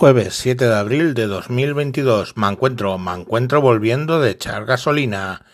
Jueves 0.00 0.34
7 0.36 0.64
de 0.64 0.74
abril 0.74 1.12
de 1.12 1.26
2022. 1.26 2.38
Me 2.38 2.48
encuentro, 2.48 2.96
me 2.96 3.12
encuentro 3.12 3.60
volviendo 3.60 4.18
de 4.18 4.30
echar 4.30 4.64
gasolina. 4.64 5.44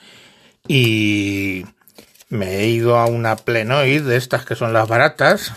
Y 0.69 1.67
me 2.28 2.58
he 2.58 2.68
ido 2.68 2.96
a 2.96 3.06
una 3.06 3.34
Plenoid 3.34 4.02
de 4.02 4.14
estas 4.14 4.44
que 4.44 4.54
son 4.54 4.72
las 4.72 4.86
baratas. 4.86 5.52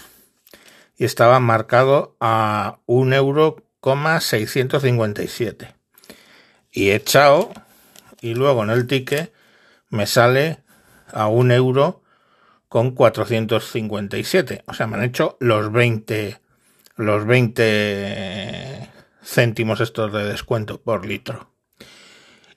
Y 0.97 1.05
estaba 1.05 1.39
marcado 1.39 2.15
a 2.19 2.79
un 2.87 3.13
euro 3.13 3.63
Y 6.71 6.89
he 6.89 6.95
echado. 6.95 7.51
Y 8.21 8.33
luego 8.33 8.63
en 8.63 8.71
el 8.71 8.87
ticket 8.87 9.31
me 9.89 10.07
sale 10.07 10.63
a 11.13 11.27
un 11.27 11.51
euro 11.51 12.01
con 12.69 12.95
457. 12.95 14.63
O 14.65 14.73
sea, 14.73 14.87
me 14.87 14.97
han 14.97 15.03
hecho 15.03 15.37
los 15.39 15.71
20 15.71 16.39
los 16.99 17.25
20 17.25 18.89
céntimos 19.23 19.79
estos 19.79 20.11
de 20.11 20.25
descuento 20.25 20.81
por 20.81 21.05
litro. 21.05 21.53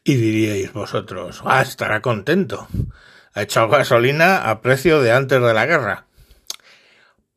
Y 0.03 0.16
diríais 0.16 0.73
vosotros, 0.73 1.43
ah, 1.45 1.62
estará 1.62 2.03
contento. 2.03 2.66
Ha 3.35 3.43
echado 3.43 3.69
gasolina 3.69 4.51
a 4.51 4.61
precio 4.61 5.01
de 5.01 5.13
antes 5.13 5.41
de 5.41 5.55
la 5.55 5.66
guerra. 5.66 6.07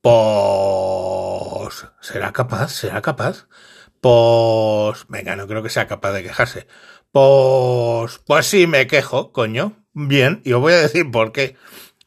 Pues... 0.02 1.86
¿Será 2.02 2.34
capaz? 2.34 2.70
¿Será 2.70 3.04
capaz? 3.04 3.48
Pues... 4.02 5.06
Venga, 5.08 5.36
no 5.36 5.48
creo 5.48 5.62
que 5.62 5.70
sea 5.70 5.88
capaz 5.88 6.12
de 6.14 6.24
quejarse. 6.24 6.66
Pues... 7.12 8.20
Pues 8.26 8.48
sí, 8.48 8.66
me 8.66 8.88
quejo, 8.88 9.32
coño. 9.32 9.86
Bien, 9.94 10.42
y 10.44 10.54
os 10.54 10.62
voy 10.62 10.74
a 10.74 10.82
decir 10.82 11.12
por 11.12 11.32
qué. 11.32 11.56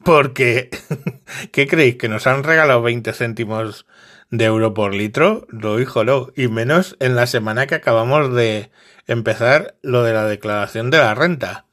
Porque... 0.04 0.70
¿Qué 1.52 1.68
creéis? 1.68 1.96
¿Que 1.96 2.08
nos 2.08 2.26
han 2.26 2.42
regalado 2.42 2.82
20 2.82 3.12
céntimos 3.12 3.86
de 4.30 4.44
euro 4.44 4.74
por 4.74 4.94
litro, 4.94 5.46
lo 5.50 5.80
hijo 5.80 6.04
no, 6.04 6.28
y 6.36 6.48
menos 6.48 6.96
en 7.00 7.16
la 7.16 7.26
semana 7.26 7.66
que 7.66 7.76
acabamos 7.76 8.34
de 8.34 8.70
empezar 9.06 9.76
lo 9.82 10.02
de 10.02 10.12
la 10.12 10.24
declaración 10.26 10.90
de 10.90 10.98
la 10.98 11.14
renta. 11.14 11.66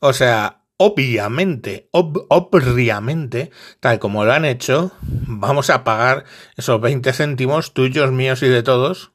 O 0.00 0.12
sea, 0.12 0.62
obviamente, 0.76 1.88
obviamente, 1.92 3.50
tal 3.80 3.98
como 3.98 4.24
lo 4.24 4.32
han 4.32 4.44
hecho, 4.44 4.92
vamos 5.02 5.70
a 5.70 5.84
pagar 5.84 6.24
esos 6.56 6.80
20 6.80 7.12
céntimos 7.12 7.74
tuyos, 7.74 8.10
míos 8.12 8.42
y 8.42 8.48
de 8.48 8.62
todos 8.62 9.12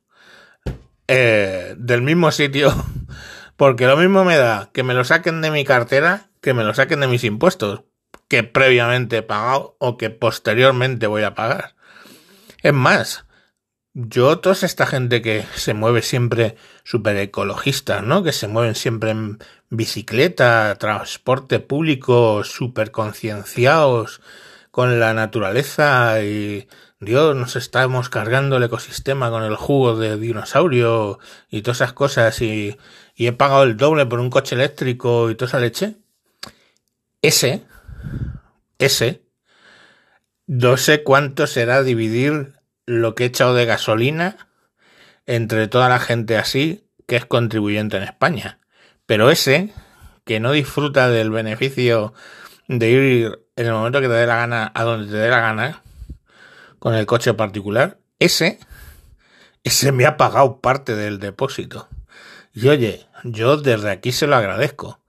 eh, 1.07 1.75
del 1.77 2.01
mismo 2.01 2.31
sitio, 2.31 2.73
porque 3.57 3.87
lo 3.87 3.97
mismo 3.97 4.23
me 4.23 4.37
da 4.37 4.69
que 4.73 4.83
me 4.83 4.93
lo 4.93 5.03
saquen 5.03 5.41
de 5.41 5.51
mi 5.51 5.65
cartera 5.65 6.29
que 6.43 6.53
me 6.53 6.63
lo 6.63 6.73
saquen 6.73 6.99
de 6.99 7.07
mis 7.07 7.23
impuestos, 7.23 7.83
que 8.27 8.43
previamente 8.43 9.17
he 9.17 9.21
pagado 9.21 9.77
o 9.79 9.97
que 9.97 10.09
posteriormente 10.09 11.07
voy 11.07 11.23
a 11.23 11.33
pagar. 11.33 11.75
Es 12.63 12.73
más, 12.73 13.25
yo, 13.93 14.39
toda 14.39 14.55
esta 14.55 14.87
gente 14.87 15.21
que 15.21 15.45
se 15.55 15.73
mueve 15.73 16.01
siempre 16.01 16.55
súper 16.83 17.17
ecologista, 17.17 18.01
¿no? 18.01 18.23
Que 18.23 18.31
se 18.31 18.47
mueven 18.47 18.73
siempre 18.73 19.11
en 19.11 19.39
bicicleta, 19.69 20.75
transporte 20.79 21.59
público, 21.59 22.43
súper 22.45 22.91
concienciados 22.91 24.21
con 24.71 24.99
la 24.99 25.13
naturaleza 25.13 26.23
y 26.23 26.67
Dios, 27.01 27.35
nos 27.35 27.57
estamos 27.57 28.09
cargando 28.09 28.57
el 28.57 28.63
ecosistema 28.63 29.29
con 29.29 29.43
el 29.43 29.55
jugo 29.57 29.97
de 29.97 30.17
dinosaurio 30.17 31.19
y 31.49 31.61
todas 31.63 31.77
esas 31.77 31.93
cosas 31.93 32.41
y, 32.41 32.77
y 33.13 33.27
he 33.27 33.33
pagado 33.33 33.63
el 33.63 33.75
doble 33.77 34.05
por 34.05 34.19
un 34.21 34.29
coche 34.29 34.55
eléctrico 34.55 35.29
y 35.29 35.35
toda 35.35 35.49
esa 35.49 35.59
leche. 35.59 35.97
Ese, 37.21 37.65
ese, 38.79 39.22
no 40.53 40.77
sé 40.77 41.01
cuánto 41.01 41.47
será 41.47 41.81
dividir 41.81 42.53
lo 42.85 43.15
que 43.15 43.23
he 43.23 43.27
echado 43.27 43.55
de 43.55 43.65
gasolina 43.65 44.37
entre 45.25 45.67
toda 45.67 45.89
la 45.89 45.97
gente 45.97 46.37
así 46.37 46.87
que 47.07 47.15
es 47.15 47.25
contribuyente 47.25 47.97
en 47.97 48.03
España. 48.03 48.59
Pero 49.07 49.31
ese, 49.31 49.73
que 50.25 50.39
no 50.39 50.51
disfruta 50.51 51.09
del 51.09 51.31
beneficio 51.31 52.13
de 52.67 52.89
ir 52.91 53.39
en 53.55 53.65
el 53.65 53.73
momento 53.73 53.99
que 53.99 54.07
te 54.07 54.13
dé 54.13 54.27
la 54.27 54.35
gana 54.35 54.71
a 54.75 54.83
donde 54.83 55.11
te 55.11 55.17
dé 55.17 55.29
la 55.29 55.39
gana 55.39 55.81
con 56.77 56.93
el 56.93 57.07
coche 57.07 57.33
particular, 57.33 57.97
ese, 58.19 58.59
ese 59.63 59.91
me 59.91 60.05
ha 60.05 60.17
pagado 60.17 60.61
parte 60.61 60.95
del 60.95 61.17
depósito. 61.17 61.89
Y 62.53 62.67
oye, 62.67 63.07
yo 63.23 63.57
desde 63.57 63.89
aquí 63.89 64.11
se 64.11 64.27
lo 64.27 64.35
agradezco. 64.35 65.02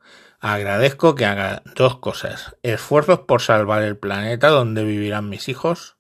Agradezco 0.47 1.15
que 1.15 1.25
haga 1.25 1.63
dos 1.75 1.97
cosas. 2.01 2.55
Esfuerzos 2.63 3.21
por 3.21 3.41
salvar 3.41 3.83
el 3.83 3.97
planeta 3.97 4.49
donde 4.49 4.85
vivirán 4.85 5.31
mis 5.31 5.49
hijos 5.49 5.97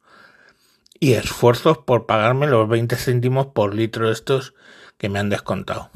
y 1.00 1.14
esfuerzos 1.14 1.78
por 1.78 2.04
pagarme 2.04 2.46
los 2.46 2.68
20 2.68 2.94
céntimos 2.96 3.46
por 3.46 3.74
litro 3.74 4.10
estos 4.10 4.52
que 4.98 5.08
me 5.08 5.18
han 5.18 5.30
descontado. 5.30 5.88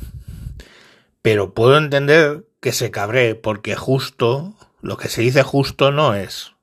Pero 1.20 1.52
puedo 1.52 1.76
entender 1.76 2.46
que 2.62 2.72
se 2.72 2.90
cabré 2.90 3.34
porque 3.34 3.76
justo, 3.76 4.54
lo 4.80 4.96
que 4.96 5.08
se 5.08 5.20
dice 5.20 5.42
justo 5.42 5.92
no 5.92 6.14
es. 6.14 6.54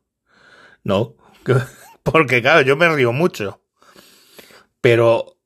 No, 0.83 1.13
porque 2.01 2.41
claro, 2.41 2.61
yo 2.61 2.75
me 2.77 2.89
río 2.89 3.13
mucho. 3.13 3.61
Pero 4.81 5.37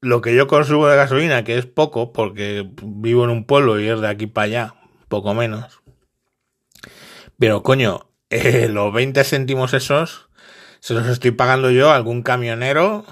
lo 0.00 0.20
que 0.20 0.34
yo 0.34 0.48
consumo 0.48 0.88
de 0.88 0.96
gasolina, 0.96 1.44
que 1.44 1.56
es 1.56 1.66
poco, 1.66 2.12
porque 2.12 2.68
vivo 2.82 3.22
en 3.22 3.30
un 3.30 3.44
pueblo 3.44 3.78
y 3.78 3.86
es 3.86 4.00
de 4.00 4.08
aquí 4.08 4.26
para 4.26 4.44
allá, 4.46 4.74
poco 5.14 5.32
menos, 5.32 5.83
pero 7.38 7.62
coño, 7.62 8.10
eh, 8.30 8.68
los 8.68 8.92
20 8.92 9.24
céntimos 9.24 9.74
esos 9.74 10.28
se 10.80 10.92
los 10.92 11.06
estoy 11.06 11.30
pagando 11.30 11.70
yo 11.70 11.90
a 11.90 11.96
algún 11.96 12.22
camionero 12.22 13.06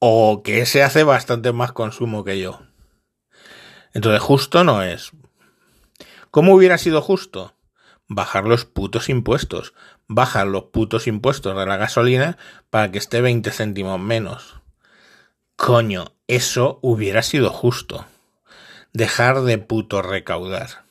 o 0.00 0.42
que 0.42 0.60
ese 0.60 0.82
hace 0.82 1.04
bastante 1.04 1.52
más 1.52 1.70
consumo 1.70 2.24
que 2.24 2.40
yo. 2.40 2.60
Entonces 3.94 4.20
justo 4.20 4.64
no 4.64 4.82
es. 4.82 5.12
¿Cómo 6.30 6.54
hubiera 6.54 6.78
sido 6.78 7.00
justo? 7.00 7.54
Bajar 8.08 8.44
los 8.44 8.64
putos 8.64 9.08
impuestos. 9.08 9.72
Bajar 10.08 10.46
los 10.46 10.64
putos 10.64 11.06
impuestos 11.06 11.56
de 11.56 11.66
la 11.66 11.76
gasolina 11.76 12.38
para 12.70 12.90
que 12.90 12.98
esté 12.98 13.20
20 13.20 13.50
céntimos 13.50 14.00
menos. 14.00 14.60
Coño, 15.56 16.12
eso 16.26 16.80
hubiera 16.82 17.22
sido 17.22 17.50
justo. 17.50 18.04
Dejar 18.92 19.42
de 19.42 19.58
puto 19.58 20.02
recaudar. 20.02 20.87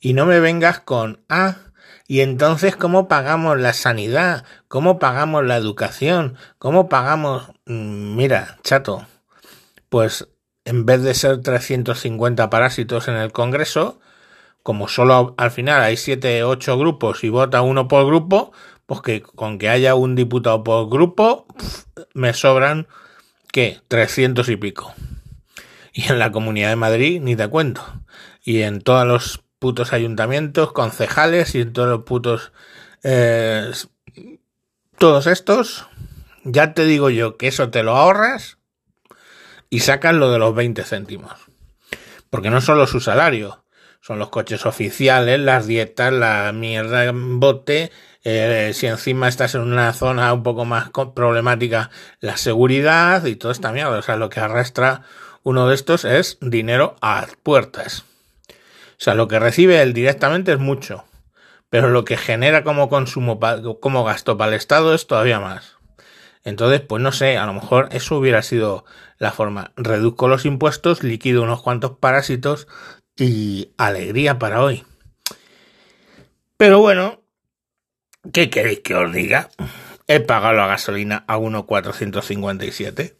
Y 0.00 0.14
no 0.14 0.26
me 0.26 0.40
vengas 0.40 0.80
con, 0.80 1.24
ah, 1.28 1.56
y 2.10 2.22
entonces, 2.22 2.74
¿cómo 2.74 3.06
pagamos 3.06 3.60
la 3.60 3.72
sanidad? 3.72 4.44
¿Cómo 4.66 4.98
pagamos 4.98 5.44
la 5.44 5.56
educación? 5.56 6.36
¿Cómo 6.58 6.88
pagamos... 6.88 7.52
Mm, 7.66 8.16
mira, 8.16 8.58
chato, 8.64 9.06
pues 9.88 10.26
en 10.64 10.86
vez 10.86 11.02
de 11.02 11.14
ser 11.14 11.40
350 11.40 12.50
parásitos 12.50 13.06
en 13.06 13.14
el 13.14 13.30
Congreso, 13.30 14.00
como 14.64 14.88
solo 14.88 15.34
al 15.38 15.52
final 15.52 15.82
hay 15.82 15.96
7, 15.96 16.42
8 16.42 16.78
grupos 16.78 17.22
y 17.22 17.28
vota 17.28 17.62
uno 17.62 17.86
por 17.86 18.04
grupo, 18.06 18.52
pues 18.86 19.02
que 19.02 19.22
con 19.22 19.58
que 19.58 19.68
haya 19.68 19.94
un 19.94 20.16
diputado 20.16 20.64
por 20.64 20.90
grupo, 20.90 21.46
me 22.12 22.32
sobran, 22.34 22.88
¿qué? 23.52 23.80
300 23.86 24.48
y 24.48 24.56
pico. 24.56 24.92
Y 25.92 26.10
en 26.10 26.18
la 26.18 26.32
Comunidad 26.32 26.70
de 26.70 26.76
Madrid, 26.76 27.20
ni 27.20 27.36
te 27.36 27.46
cuento. 27.46 27.82
Y 28.42 28.62
en 28.62 28.80
todos 28.80 29.06
los 29.06 29.44
putos 29.60 29.92
ayuntamientos, 29.92 30.72
concejales 30.72 31.54
y 31.54 31.64
todos 31.64 31.88
los 31.88 32.02
putos... 32.02 32.52
Eh, 33.04 33.70
todos 34.98 35.26
estos, 35.26 35.86
ya 36.44 36.74
te 36.74 36.84
digo 36.84 37.08
yo 37.08 37.38
que 37.38 37.48
eso 37.48 37.70
te 37.70 37.82
lo 37.82 37.96
ahorras 37.96 38.58
y 39.70 39.80
sacas 39.80 40.14
lo 40.14 40.30
de 40.30 40.38
los 40.38 40.54
20 40.54 40.82
céntimos. 40.84 41.32
Porque 42.28 42.50
no 42.50 42.60
solo 42.60 42.86
su 42.86 43.00
salario, 43.00 43.64
son 44.00 44.18
los 44.18 44.28
coches 44.28 44.66
oficiales, 44.66 45.40
las 45.40 45.66
dietas, 45.66 46.12
la 46.12 46.52
mierda 46.52 47.04
en 47.04 47.40
bote, 47.40 47.90
eh, 48.24 48.72
si 48.74 48.86
encima 48.86 49.28
estás 49.28 49.54
en 49.54 49.62
una 49.62 49.92
zona 49.94 50.32
un 50.32 50.42
poco 50.42 50.64
más 50.64 50.90
problemática, 51.14 51.90
la 52.20 52.36
seguridad 52.36 53.24
y 53.24 53.36
toda 53.36 53.52
esta 53.52 53.72
mierda. 53.72 53.98
O 53.98 54.02
sea, 54.02 54.16
lo 54.16 54.28
que 54.28 54.40
arrastra 54.40 55.02
uno 55.42 55.68
de 55.68 55.74
estos 55.74 56.04
es 56.04 56.38
dinero 56.40 56.96
a 57.00 57.26
puertas. 57.42 58.04
O 59.00 59.02
sea, 59.02 59.14
lo 59.14 59.28
que 59.28 59.38
recibe 59.38 59.80
él 59.80 59.94
directamente 59.94 60.52
es 60.52 60.58
mucho, 60.58 61.06
pero 61.70 61.88
lo 61.88 62.04
que 62.04 62.18
genera 62.18 62.64
como 62.64 62.90
consumo, 62.90 63.40
como 63.80 64.04
gasto 64.04 64.36
para 64.36 64.50
el 64.50 64.58
Estado 64.58 64.92
es 64.92 65.06
todavía 65.06 65.40
más. 65.40 65.78
Entonces, 66.44 66.82
pues 66.82 67.02
no 67.02 67.10
sé, 67.10 67.38
a 67.38 67.46
lo 67.46 67.54
mejor 67.54 67.88
eso 67.92 68.18
hubiera 68.18 68.42
sido 68.42 68.84
la 69.16 69.32
forma. 69.32 69.72
Reduzco 69.76 70.28
los 70.28 70.44
impuestos, 70.44 71.02
liquido 71.02 71.42
unos 71.42 71.62
cuantos 71.62 71.92
parásitos 71.98 72.68
y 73.16 73.72
alegría 73.78 74.38
para 74.38 74.62
hoy. 74.62 74.84
Pero 76.58 76.80
bueno, 76.80 77.22
¿qué 78.34 78.50
queréis 78.50 78.80
que 78.80 78.96
os 78.96 79.10
diga? 79.14 79.48
He 80.08 80.20
pagado 80.20 80.52
la 80.52 80.66
gasolina 80.66 81.24
a 81.26 81.38
1,457. 81.38 83.16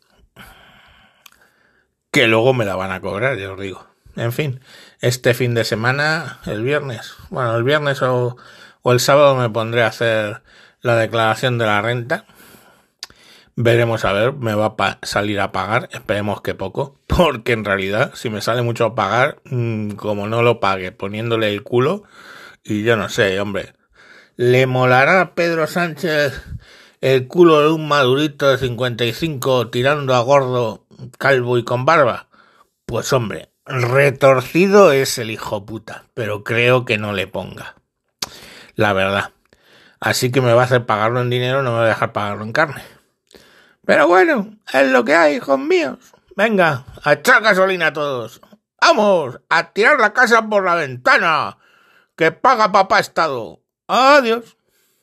Que 2.10 2.26
luego 2.26 2.52
me 2.52 2.66
la 2.66 2.76
van 2.76 2.92
a 2.92 3.00
cobrar, 3.00 3.38
ya 3.38 3.50
os 3.50 3.58
digo. 3.58 3.90
En 4.16 4.32
fin, 4.32 4.60
este 5.00 5.34
fin 5.34 5.54
de 5.54 5.64
semana, 5.64 6.40
el 6.46 6.62
viernes, 6.62 7.14
bueno, 7.30 7.56
el 7.56 7.62
viernes 7.62 8.02
o, 8.02 8.36
el 8.84 9.00
sábado 9.00 9.36
me 9.36 9.50
pondré 9.50 9.82
a 9.82 9.88
hacer 9.88 10.42
la 10.80 10.96
declaración 10.96 11.58
de 11.58 11.66
la 11.66 11.80
renta. 11.80 12.26
Veremos 13.56 14.04
a 14.04 14.12
ver, 14.12 14.32
me 14.32 14.54
va 14.54 14.74
a 14.78 14.98
salir 15.02 15.40
a 15.40 15.52
pagar, 15.52 15.88
esperemos 15.92 16.40
que 16.40 16.54
poco, 16.54 16.98
porque 17.06 17.52
en 17.52 17.64
realidad 17.64 18.12
si 18.14 18.30
me 18.30 18.40
sale 18.40 18.62
mucho 18.62 18.84
a 18.86 18.94
pagar, 18.94 19.40
mm, 19.44 19.92
como 19.92 20.26
no 20.26 20.42
lo 20.42 20.60
pague 20.60 20.92
poniéndole 20.92 21.48
el 21.50 21.62
culo, 21.62 22.04
y 22.64 22.82
yo 22.82 22.96
no 22.96 23.08
sé, 23.08 23.40
hombre, 23.40 23.74
¿le 24.36 24.66
molará 24.66 25.20
a 25.20 25.34
Pedro 25.34 25.66
Sánchez 25.66 26.42
el 27.00 27.26
culo 27.28 27.60
de 27.62 27.72
un 27.72 27.88
madurito 27.88 28.48
de 28.48 28.58
55 28.58 29.70
tirando 29.70 30.14
a 30.14 30.20
gordo, 30.20 30.86
calvo 31.18 31.58
y 31.58 31.64
con 31.64 31.84
barba? 31.84 32.28
Pues 32.86 33.12
hombre, 33.12 33.49
retorcido 33.70 34.92
es 34.92 35.18
el 35.18 35.30
hijo 35.30 35.64
puta, 35.64 36.04
pero 36.14 36.44
creo 36.44 36.84
que 36.84 36.98
no 36.98 37.12
le 37.12 37.26
ponga. 37.26 37.76
La 38.74 38.92
verdad. 38.92 39.32
Así 40.00 40.32
que 40.32 40.40
me 40.40 40.52
va 40.52 40.62
a 40.62 40.64
hacer 40.64 40.86
pagarlo 40.86 41.20
en 41.20 41.30
dinero, 41.30 41.62
no 41.62 41.72
me 41.72 41.78
va 41.78 41.84
a 41.84 41.88
dejar 41.88 42.12
pagarlo 42.12 42.44
en 42.44 42.52
carne. 42.52 42.82
Pero 43.84 44.08
bueno, 44.08 44.56
es 44.72 44.90
lo 44.90 45.04
que 45.04 45.14
hay, 45.14 45.36
hijos 45.36 45.58
míos. 45.58 45.98
Venga, 46.36 46.84
a 47.02 47.12
echar 47.14 47.42
gasolina 47.42 47.88
a 47.88 47.92
todos. 47.92 48.40
Vamos, 48.80 49.40
a 49.48 49.72
tirar 49.72 50.00
la 50.00 50.12
casa 50.12 50.48
por 50.48 50.64
la 50.64 50.74
ventana. 50.74 51.58
Que 52.16 52.32
paga 52.32 52.72
papá 52.72 52.98
Estado. 52.98 53.62
Adiós. 53.88 54.56